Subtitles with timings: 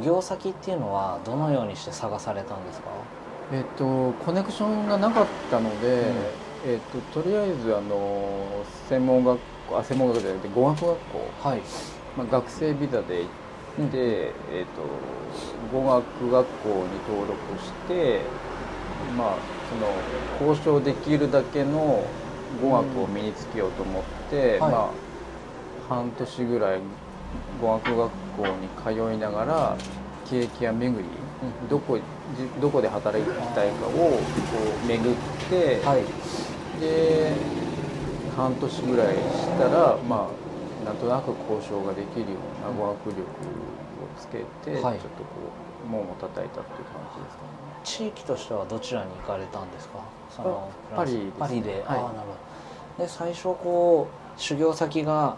[0.00, 2.86] のこう修行先っていうのはどのようにして探されたんですか？
[3.52, 6.80] えっ、とコネクションがなかったので、うん、えっ、
[7.12, 11.60] ととりあえずあの専門学校あ専門学校じゃなくて語学学校、はい。
[12.16, 13.22] まあ、学生ビザで
[13.78, 14.82] 行って、うん、えっ、と
[15.72, 18.20] 語学学校に登録して
[19.16, 20.02] まあその
[20.40, 22.04] 交渉できるだけの
[22.60, 24.62] 語学を身につけようと思って、うん。
[24.64, 24.90] はい、まあ
[25.88, 26.80] 半年ぐらい
[27.60, 28.68] 語学学校に
[29.08, 29.76] 通いながら
[30.28, 31.04] ケーキ屋巡り、
[31.62, 31.98] うん、どこ
[32.60, 34.20] どこで働きたいかをこ
[34.84, 35.16] う巡っ
[35.50, 36.04] て、はい、
[36.80, 37.32] で
[38.36, 43.24] 半年ぐらいしたらまあなんとなく交渉ができるような語学力を
[44.18, 45.26] つけて、はい、ちょっとこ
[45.86, 47.48] う門を叩いたっていう感じですかね。
[47.82, 50.00] 地域としてはどちらに行かれたんですか？
[50.30, 52.12] そのパリで、ね、パリで、はい、ああなるほ
[52.98, 53.04] ど。
[53.04, 55.36] で最初こう修行先が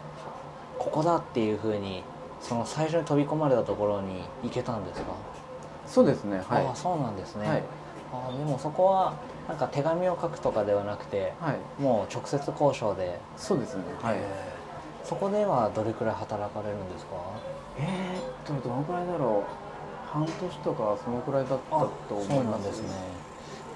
[0.83, 2.03] ここだっていうふうに
[2.41, 5.13] その最初に飛び込まれたところに行けたんですか？
[5.87, 6.67] そうですねはい。
[6.67, 7.63] あそうなんですね、はい、
[8.13, 9.15] あでもそこは
[9.49, 13.21] なんか手紙を書くとかではなくて、はい、もう直接交渉で。
[13.37, 14.17] そうですねはい、
[15.05, 17.13] そこではどれくらい働かれるんですか？
[17.79, 20.13] えー、っとどのくらいだろう。
[20.13, 22.65] 半年とかそのくらいだったと思います。
[22.65, 22.89] ですね。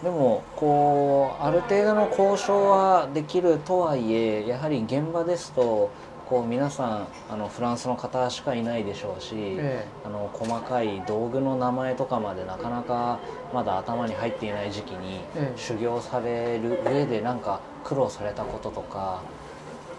[0.03, 5.89] でもこうある程度の交渉はできるとはいえやはり現場ですと
[6.29, 13.21] こう皆さんあのフランスの方しかいないでしょうし、ええ、あの細かい道具の名前とかまでなかなか
[13.55, 15.21] まだ頭に入っていない時期に
[15.55, 19.21] 修行される上で何か苦労されたこととか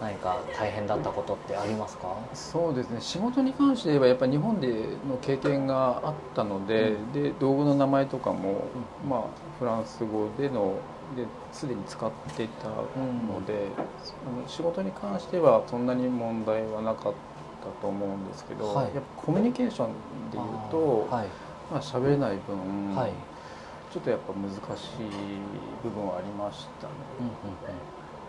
[0.02, 2.14] 何か大変だったことってありますか？
[2.34, 3.00] そうですね。
[3.00, 4.68] 仕事に関して言えばやっぱり日本で
[5.08, 8.68] の経験があったのでうん、で道具の名前とかも、
[9.02, 9.22] うん、まあ、
[9.58, 10.74] フランス語での
[11.16, 13.68] ですでに使っていたので、
[14.42, 17.12] うん、仕事に関してはそんなに問題はなかっ
[17.62, 21.26] たと思うんですけど、はい、やっぱコミュニケーションでいうとはい、
[21.70, 23.12] まあ喋れない分、はい、
[23.92, 24.58] ちょっとやっぱ難しい
[25.82, 26.92] 部分はありましたね。
[27.20, 27.34] うんうんうん。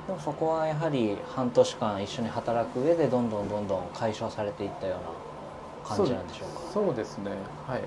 [0.08, 6.60] でもそこはやはり半年間一緒に働く上でどんどんどんどん解消されていったような感じなんでしょうか？
[6.74, 7.32] そうですね。
[7.68, 7.82] はい。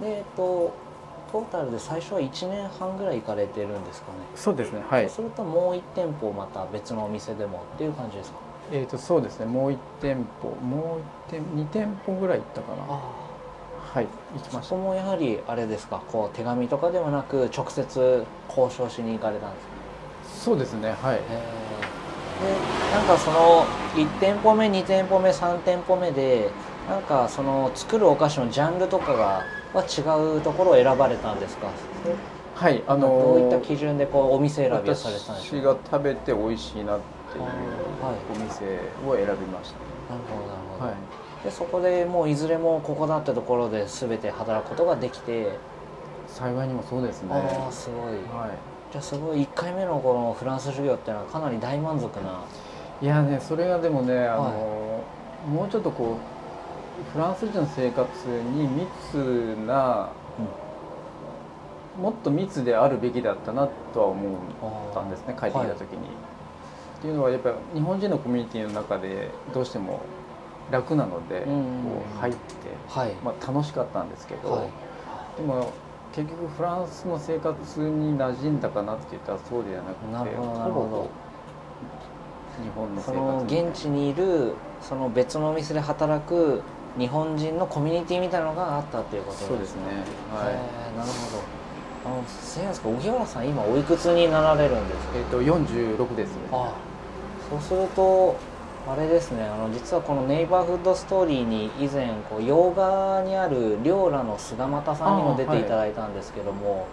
[0.00, 0.72] でえっと
[1.30, 4.18] トータルで最初は1年半ぐらい行かれてるんですかね。
[4.34, 5.04] そうですねはい。
[5.08, 8.38] そうするともう1店舗また別のお店でもっていう感じですか？
[8.72, 9.46] えっ、とそうですね。
[9.46, 12.82] もう1店舗もう1店2店舗ぐらい行ったかな。
[13.94, 14.62] はい行きました。
[14.62, 16.02] そこもやはりあれですか？
[16.12, 19.72] こう手紙とかではなく直接交渉しに行かれたんですか？
[20.50, 21.16] そうですねはい。
[21.16, 21.22] で
[22.94, 23.64] なんかその
[23.96, 26.50] 1店舗目2店舗目3店舗目で
[26.88, 29.44] なんかその作るお菓子のジャンルとかが
[29.74, 30.00] は違
[30.38, 31.68] うところを選ばれたんですか？
[32.54, 35.58] はいあのどういった基準でこうお店選びをされたんですか？
[35.58, 37.00] 私が食べて美味しいなっ
[37.30, 38.64] ていうお店
[39.06, 45.58] を選びました、なるほどなるほど、はい、でそこでもういずれもここだってところで全て働くことができて。
[46.30, 47.30] 幸いにもそうですね。
[47.32, 48.50] ああすごい、はい。
[48.92, 52.44] じゃあすごい1回目のこのフランス授業っていうのはかなり大満足な。
[53.00, 54.50] いやねそれがでもねあの、は
[55.46, 56.37] い、もうちょっとこう
[57.12, 60.10] フランス人の生活に密な、
[61.96, 64.38] うん、もっと密であるべきだったなとは思
[64.90, 65.98] ったんですね帰ってきた時に。
[65.98, 66.08] はい、
[66.98, 70.00] っていうのはやっぱ日本人のコミュニティの中でどうしても
[70.70, 71.50] 楽なので、こ
[72.16, 72.38] う入って、
[72.88, 74.70] はい、まあ、楽しかったんですけど、
[75.38, 75.72] でも
[76.14, 81.28] 結局フランスの生活に馴染んだかなって言ったらそうではなくてほどなるほど。
[82.62, 86.62] 日本のその現地にいるその別のお店で働く
[86.96, 89.48] 日本人のコミュニティみたいなのがあったっていうことですね。
[89.48, 89.82] そうですね。
[90.32, 90.54] はい。
[90.96, 91.58] なるほど。
[92.06, 95.18] あのせやすか荻原さん今おいくつになられるんですか？
[95.18, 96.72] えっ、と46ですあ
[97.50, 98.36] そうすると
[98.88, 99.44] あれですね。
[99.44, 106.84] あの実はこのネイバーフッドストーリーに以前こう洋画にある両良の菅又さんにも出ていただいたんですけども、はい、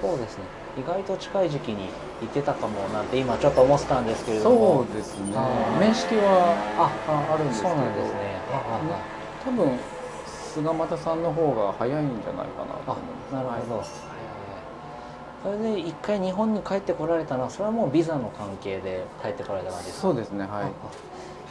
[0.00, 0.44] そうですね
[0.78, 1.88] 意外と近い時期に
[2.20, 4.84] 行ってたかもなんて今ちょっと思ってたんですけれども。
[4.86, 5.32] そうですね。
[5.80, 7.74] 面識はああるんですけど。
[7.74, 8.18] そうなんですね。
[9.44, 9.78] 多分
[10.26, 13.32] 菅又さんの方が早いんじゃないかなと思います。
[13.34, 13.86] なるほど、はい
[15.42, 20.08] それで一回日本に帰ってこられたのはそれはもうビザの関係で帰ってこられた感じですか？
[20.08, 20.72] そうですねはい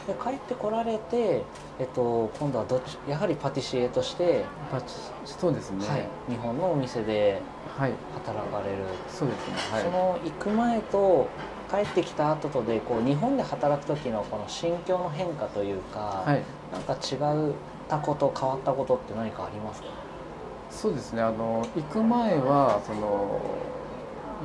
[0.06, 1.42] で帰ってこられて、
[1.78, 4.86] えっと、今度はどっちやはりパティシエとしてパテ
[5.24, 7.42] そうですね、はい、日本のお店で
[7.76, 11.28] 働かれる、はい、そうですね、はい、その行く前と
[11.70, 16.42] 帰ってきた後とでこう日本で働く時のこの心境の変化というか、はい、
[16.72, 17.52] なんか違っ
[17.88, 19.88] たこと変わったことって何かありますか？
[20.70, 21.22] そうですね。
[21.22, 23.40] あの行く前はその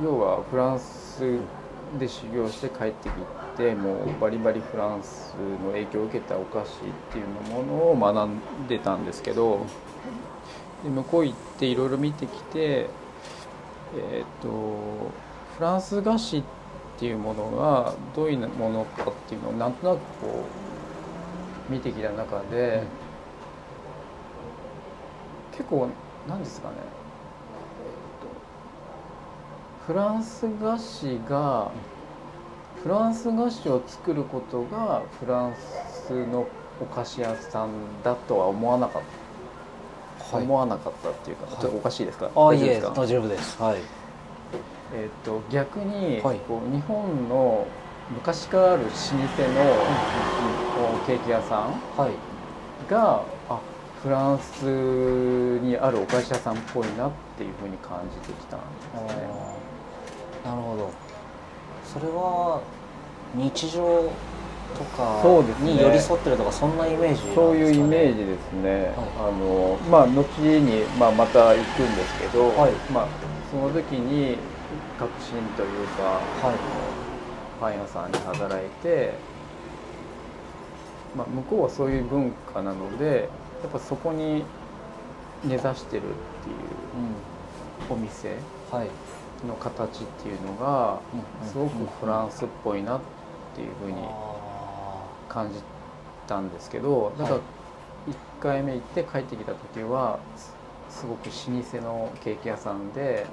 [0.02, 1.38] 要はフランス
[1.98, 3.12] で修行して帰ってき
[3.56, 5.34] てもうバリバリフランス
[5.64, 6.66] の影響を受けたお菓子っ
[7.12, 9.66] ていうものを学んでたんですけど
[10.82, 12.88] で向こう行っていろいろ見てきて
[13.94, 14.48] えっ、と
[15.56, 16.44] フランス菓子っ
[16.98, 20.48] ていうものがどういうものかっていうのをなんとなくこ
[21.68, 22.84] う見てきた中で、
[25.52, 25.88] 結構
[26.26, 26.76] 何ですかね、
[29.86, 31.70] フランス菓子が
[32.82, 35.54] フランス菓子を作ることがフラン
[36.06, 36.46] スの
[36.80, 37.70] お菓子屋さん
[38.04, 39.02] だとは思わなかっ
[40.30, 42.30] た、はい、思わなかったっていうか、ちょっとおかしいですか？
[42.34, 43.76] あいえ大丈夫ですはい。
[44.94, 47.66] えーと、逆に、はい、こう日本の
[48.14, 48.98] 昔からある老舗の
[51.06, 51.70] ケーキ屋さん
[52.88, 53.58] が、あ
[54.02, 54.62] フランス
[55.62, 58.64] にあるお菓子屋さんっぽいなっていうふうに感じてきたんで
[59.12, 59.61] すね。
[60.44, 60.90] なるほど。
[61.84, 62.62] それは
[63.34, 64.10] 日常
[64.72, 65.22] とか
[65.60, 73.08] に寄り添ってるとかそんなイメージ、ね、そういうイメージですね、はい、あのまあ後に、まあ、また行くんですけど、はい、まあ、
[73.50, 74.38] その時に
[74.98, 76.56] 革新というか、はい、
[77.60, 79.14] パン屋さんに働いて、
[81.16, 83.28] まあ、向こうはそういう文化なので
[83.62, 84.44] やっぱそこに
[85.44, 86.14] 根ざしてるっていう
[87.90, 88.36] お店
[89.46, 91.00] の形っていうのが
[91.44, 93.00] すごくフランスっぽいなっ
[93.54, 93.96] ていうふうに
[95.28, 95.60] 感じ
[96.26, 97.40] たんですけどだから1
[98.40, 100.18] 回目行って帰ってきた時は
[100.90, 103.26] すごく老舗のケーキ屋さんで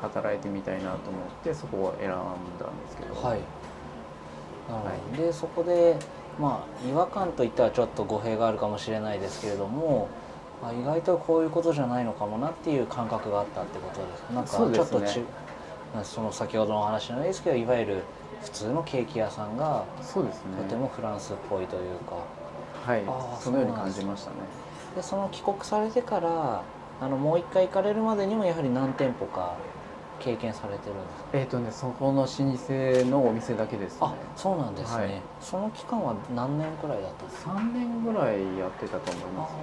[0.00, 3.14] 働いてみたいなと思ってそこを選んだんですけど。
[3.14, 3.40] はい。
[4.68, 4.82] は
[5.14, 5.96] い、でそこで
[6.40, 10.25] まあ違和感といったらちょっと語弊があるかもしれないですけれども、ま
[10.62, 15.24] あ、意外とこういうことじゃないのかもなっていう感覚があったってことですなんかちょっとち、ね、
[16.02, 18.02] その先ほどの話じゃないですけどいわゆる
[18.42, 22.16] 普通のケーキ屋さんがそうです、ね、とてもフランスっぽいというか。
[22.86, 23.02] はい。
[23.40, 24.36] そのように感じましたね。
[24.94, 26.62] でその帰国されてから
[27.00, 29.56] あのもう一回行かれるまでにもやはり何店舗か
[30.18, 39.54] 経験されてるんですえっ、ー、とねそこの老舗のお店だけです、ね、あそうなんですね、はい、その期間は何年くらいだったんですか？3年ぐらいやってたと思います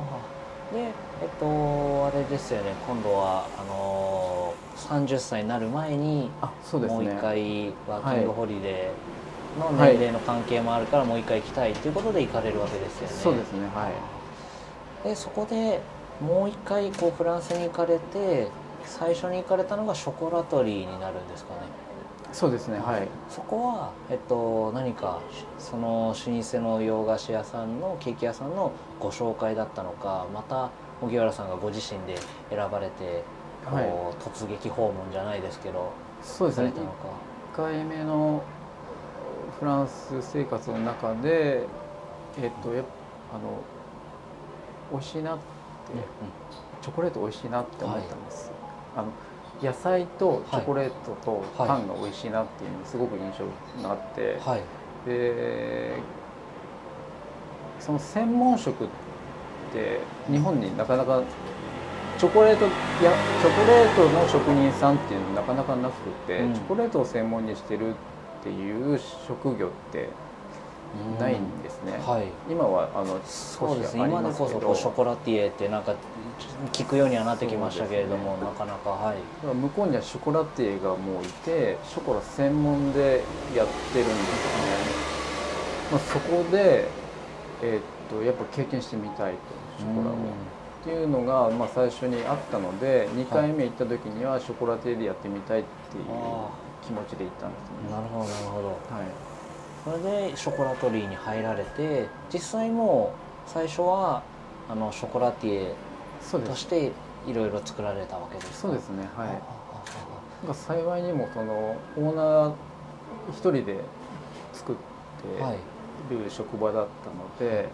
[0.71, 2.73] でえっとあれですよね。
[2.87, 13.13] 今度はあのー、30歳になる前にあそうです、ね、もう一回ワーキングホリデーの年齢の関係もあるからもう一回行きたいということで行かれるわけですよね。
[13.13, 13.67] そうですね。
[13.67, 13.89] は
[15.03, 15.07] い。
[15.07, 15.81] でそこで
[16.21, 18.47] もう一回こうフランスに行かれて
[18.85, 21.61] 最初に行かれたのがショコラトリーになるんですかね
[22.33, 23.07] そうですねはい。
[23.29, 25.21] そこは、えっと、何か
[25.59, 30.71] その老舗の洋菓子屋さんのケーキ屋さんのご紹介だったのかまた
[31.01, 32.17] 荻原さんがご自身で
[32.49, 33.23] 選ばれて、
[33.65, 33.85] はい、
[34.19, 35.91] 突撃訪問じゃないですけど
[36.23, 36.73] そうですね。
[37.53, 38.41] 1回目の
[39.59, 41.67] フランス生活の中で
[42.41, 42.83] えっとや
[43.31, 43.59] あの
[44.91, 45.43] 美味しいなって、
[45.93, 46.05] うんうん、
[46.81, 48.51] チョコレート美味しいなって思ったんです、
[48.95, 49.05] はい。
[49.05, 49.11] あの
[49.61, 53.45] 野菜とチョコレートとパンが美味しいなっていうのがすごく印象
[53.81, 54.61] があって、はい、
[55.07, 55.97] で
[57.79, 58.87] その専門職っ
[59.71, 61.23] て日本になかなか
[62.17, 62.65] チョコレート
[63.03, 70.09] やチョコレートの職人さんっていうのなかなかなくて、うん、チョコレートを専門にしてるっていう職業って
[71.19, 74.05] ないんですね、はい、今はあのそうですね。
[74.05, 75.95] 今でこそショコラティエってなんか
[76.71, 79.55] 聞くようにはなってきましたけれども、ね、なかなかはい。
[79.55, 83.23] 向こうにはショコラティエがもういてショコラ専門で
[83.55, 84.17] やってるんですね、
[85.91, 86.87] まあ、そこで、
[87.61, 89.39] えー、っとやっぱ経験してみたいと
[89.79, 90.13] ショコラを。
[90.13, 96.03] っていうのが、まあ、最初にあったので2回目行った時にはショコラティエでやってみたいっていう
[96.85, 97.89] 気持ちで行ったんですね。
[97.89, 99.32] なるほどなるほど、はい
[99.83, 103.13] それでショコラトリーに入られて実際も
[103.45, 104.23] 最初は
[104.69, 105.75] あのショコラティエ
[106.45, 106.91] として
[107.27, 109.27] いろいろ作られたわけですそうですねはい。
[110.45, 112.53] なんか幸いにもそのオーナー
[113.31, 113.79] 一人で
[114.51, 114.75] 作っ
[116.09, 116.87] てる職場だっ
[117.39, 117.65] たので、はい、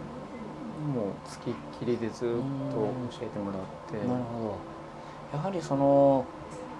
[0.95, 4.07] もうつきっきりでずっと教えてもらって。
[4.07, 4.55] なるほ
[5.33, 5.37] ど。
[5.37, 6.25] やはりその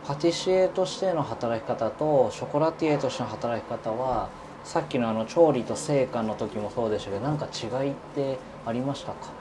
[0.06, 4.30] パティシエとしての働き方とショコラティエとしての働き方は
[4.64, 9.32] さっきのあの調理と成果の時もそうでしたけど何か違いってありましたか？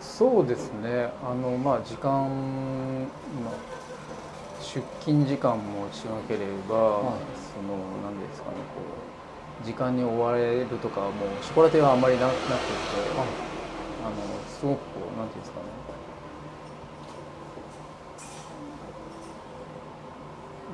[0.00, 1.10] そうですね。
[1.22, 2.10] あのまあ時間、
[3.44, 3.54] まあ、
[4.60, 5.90] 出勤時間も違
[6.26, 7.20] ければ、はい、
[7.54, 8.82] その何ですかねこ
[9.62, 11.12] う時間に追われるとかもう
[11.44, 12.58] ショコラテはあんまりななくて、はい、
[14.04, 14.16] あの
[14.48, 15.66] すごくこう何ていうんですかね。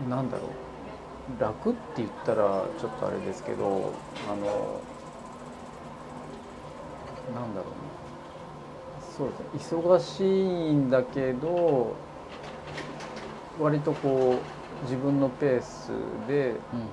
[0.09, 0.51] なんだろう
[1.39, 3.93] 楽って言ったらちょっとあれですけど
[4.29, 4.83] あの
[7.35, 7.91] なんだろう
[9.17, 9.79] そうですね。
[9.79, 11.95] 忙しいんだけど
[13.61, 14.43] 割とこ
[14.81, 15.89] う自分のペース
[16.27, 16.91] で、うんうんうん、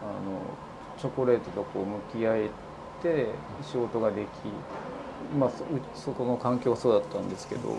[0.00, 0.40] あの
[0.98, 2.50] チョコレートとこう向き合え
[3.02, 4.26] て仕事ができ
[5.38, 5.50] まあ
[5.94, 7.78] そこの環境はそうだったんですけど。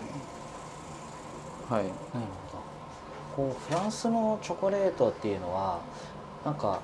[1.68, 1.84] はい。
[1.84, 2.47] なるほど
[3.38, 5.80] こうフランスのチョコレートっていうのは
[6.44, 6.80] なんか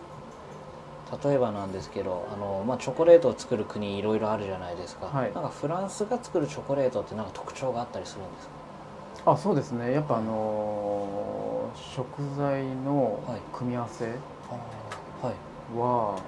[1.25, 8.46] 例えばなんですけどあの、まあ、チョコレートを作る国いろいろあるじゃないですか、はい、なんかフランスが作るチョコレートってなんか特徴があったりするんです
[9.25, 9.32] か？
[9.32, 9.92] あそうですね。
[9.92, 13.18] やっぱあのー、食材の
[13.52, 14.12] 組み合わせ
[15.76, 16.20] は、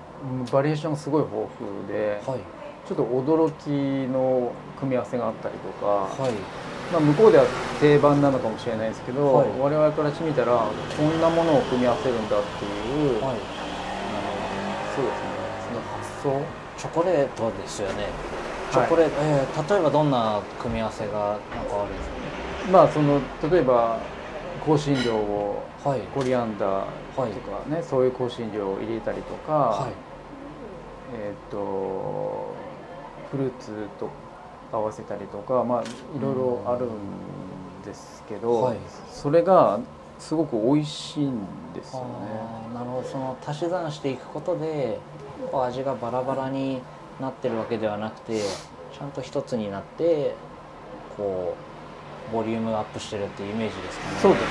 [0.50, 2.40] バリエーションすごい豊富で、はい、
[2.88, 6.32] ちょっと驚きの組み合わせがあったりとか、はい
[6.92, 7.44] まあ、向こうでは
[7.80, 13.40] 定番なのかもしれないですけど、はい、我々からしてみたらこんなものを組み合わせるんだっていう、はい、あの
[14.94, 15.28] そうですね。
[15.66, 16.42] その発想。
[16.78, 18.06] チョコレートですよね。
[18.70, 22.08] チョコレート、はい、えー、例えばどんな組み合わせがなんかあるんです
[22.66, 22.70] か？
[22.70, 23.98] まあその例えば
[24.64, 27.28] 香辛料を、はい、コリアンダーとか
[27.68, 28.08] ね、そうい。
[28.08, 29.88] う香辛料を入れたりとか、
[31.14, 32.54] えっ、ー、と
[33.30, 34.10] フルーツと
[34.72, 35.86] 合わせたりとか、まあ、い
[36.20, 36.90] ろいろあるん
[37.84, 38.78] ですけど、はい、
[39.10, 39.80] それが
[40.18, 41.40] すごく美味しいん
[41.74, 42.74] ですよね。
[42.74, 44.98] なるほどその足し算していくことで
[45.52, 46.80] 味がバラバラに
[47.20, 50.34] なってるわけではなくてちゃんと一つになって
[51.16, 51.54] こ
[52.30, 54.16] うボリュームアップしてるっていうイメージですかね。
[54.20, 54.46] そうですね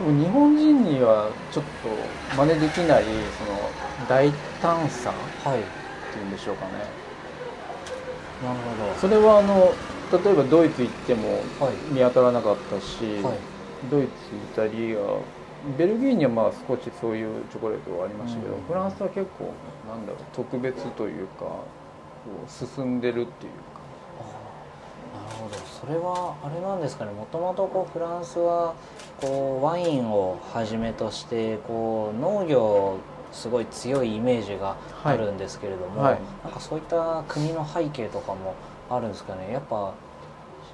[0.00, 4.30] 日本人にはちょっと真似できないその大
[4.62, 5.12] 胆さっ
[5.52, 7.09] ていうんでしょうかね。
[8.42, 8.94] なるほど。
[8.98, 9.72] それはあの
[10.12, 11.42] 例えばドイツ行っても
[11.92, 13.38] 見当たらなかったし、はい、
[13.90, 14.10] ドイツイ
[14.56, 14.98] タリア
[15.78, 19.52] ベルギーにはまあ少しそういうチョコレートはありましたけど、うん、フランスは結構
[19.88, 21.44] なんだろう特別というか
[22.48, 23.80] 進んでるっていうか。
[25.12, 25.56] なるほど。
[25.56, 27.12] それはあれなんですかね。
[27.12, 28.74] もともとこうフランスは
[29.20, 32.98] こうワインをはじめとしてこう農業
[33.32, 36.12] すごい強いイメージがあるんですけれども、はい。
[36.14, 38.54] はい、なんかそういった国の背景とかも
[38.88, 39.52] あるんですかね。
[39.52, 39.94] やっぱ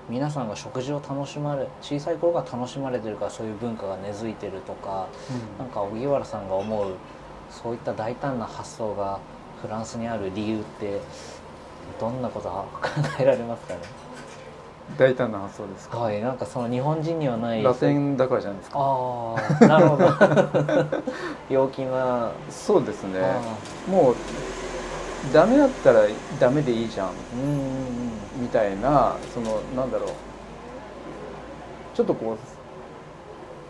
[0.09, 5.09] 皆さんが食事を楽しまれ小さい頃が楽しまれてるからそういう文化が根付いてるとか、
[5.59, 6.95] うん、なんか荻原さんが思う
[7.51, 9.19] そういった大胆な発想が
[9.61, 11.01] フランスにある理由って
[11.99, 13.81] どんなことが考えられますかね
[14.99, 15.99] 大胆な発想ですか？
[15.99, 18.79] はいなんかその日本人にはないラテンだからじゃないですか。
[18.81, 20.07] ああなるほど。
[21.51, 23.21] 陽気なそうですね。
[23.89, 24.15] もう
[25.35, 26.03] ダメだったら
[26.39, 27.11] ダメでいいじゃん。
[28.41, 30.09] みたいなそのなんだろう。
[31.95, 32.37] ちょっとこ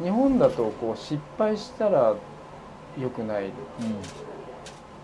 [0.01, 2.15] う日本だとこう失敗したら
[2.99, 3.51] よくないっ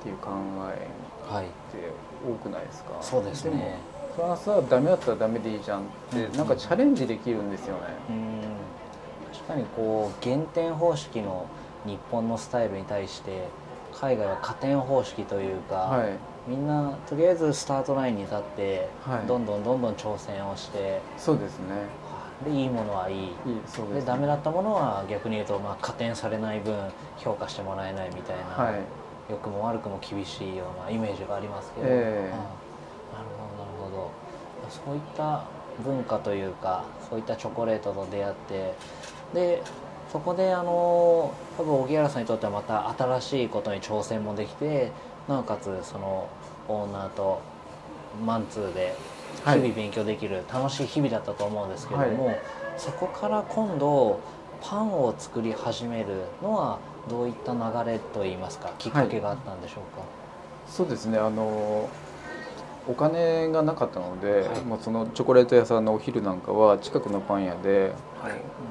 [0.02, 0.30] ていう考
[0.70, 0.88] え
[1.38, 1.42] っ
[1.72, 1.88] て
[2.28, 3.78] 多くないですか、そうですね
[4.14, 7.80] フランスはダメだったらダメでいいじゃんって、なんかチャレンジできるんですよね。
[9.32, 11.46] 確かにこう減点方式の
[11.84, 13.48] 日本のスタイルに対して
[13.92, 16.10] 海外は加点方式というか、はい、
[16.46, 21.86] みんなとりあえずスタートラインに立って、はい、どんどんどんどん挑戦をしてそうですね。
[22.44, 23.16] でいいものはいい。
[23.24, 23.32] いい
[23.66, 26.76] そうです、ね、でダメだったものは逆に言うと、まあ、加点されない分
[27.16, 28.74] 評価してもらえないみたいな、はい、
[29.30, 32.61] 良くも悪くも厳しいようなイメージがありますけど、えー
[34.84, 35.44] そういった
[35.84, 38.74] 文化というかそういったチョコレートと出会って
[39.34, 39.62] で
[40.10, 44.92] そこであの多分荻原さんにとってはまた新しいことに挑戦もできて
[45.28, 46.28] なおかつその
[46.68, 47.40] オーナーと
[48.24, 48.94] マンツーで
[49.44, 52.40] 日々勉強できる楽しい日々だったと思うんですけども、はい、
[52.76, 54.20] そこから今度
[54.60, 60.08] パンを作り始めるのはどういった流れといいますかきっかけがあったんでしょうか、はい、
[60.68, 61.18] そうですね。
[61.18, 61.88] あの
[62.88, 67.92] お金がなかったので、はい、もうそのチョコレート屋さんのお昼なんかは近くのパン屋で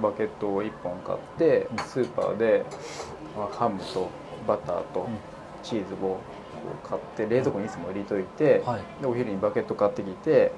[0.01, 2.65] バケットを1本買ってスーパーで
[3.57, 4.09] ハムと
[4.47, 5.07] バターと
[5.63, 6.19] チーズを
[6.83, 10.51] 買って冷蔵庫にいつも入れといて、はい、でお昼にバケット買ってきて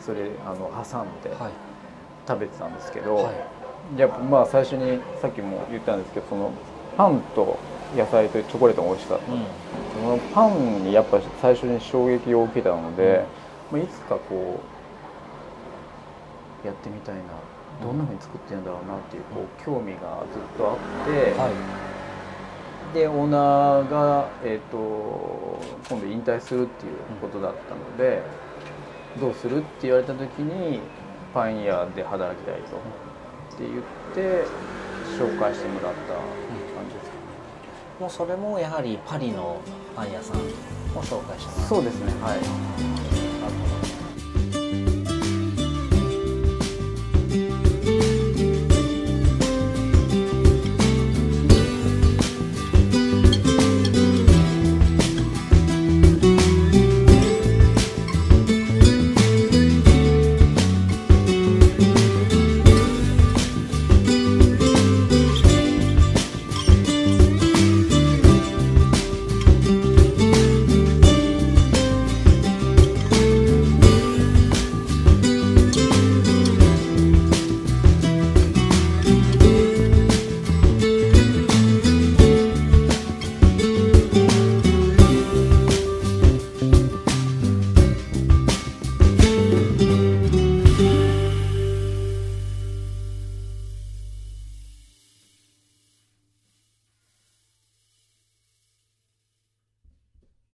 [0.00, 1.36] それあの挟んで
[2.26, 3.32] 食べてたんですけど、は
[3.96, 6.52] い、やっぱまあ最初にさっきも言ったんですけどその
[6.98, 7.58] パンと
[7.96, 9.46] 野菜とチョコレートが美味しかった、うん、
[9.94, 13.24] そのパンにやっぱ最初に衝撃を受けたので、
[13.72, 14.60] うん、まあ、いつかこ
[16.62, 17.22] うやってみたいな。
[17.82, 21.50] どんなふうに作ってるんだろうなっていうこう興味がずっとあって、は
[22.90, 28.22] い、でオーナーが、えーと、今度引退するっていうことだったので、
[29.14, 30.80] うん、どうするって言われた時に
[31.32, 32.76] パン屋で働きたいと。
[32.78, 33.82] って言っ
[34.14, 34.44] て
[35.18, 36.47] 紹介してもらった
[37.98, 39.60] もうそれもやはりパリの
[39.96, 42.12] パン屋さんを紹介してもらったそうですね。
[42.22, 42.36] は
[43.14, 43.17] い